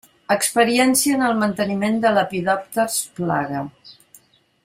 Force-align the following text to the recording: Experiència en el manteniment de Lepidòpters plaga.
Experiència 0.35 1.17
en 1.17 1.25
el 1.27 1.35
manteniment 1.43 2.01
de 2.07 2.13
Lepidòpters 2.17 2.97
plaga. 3.21 3.63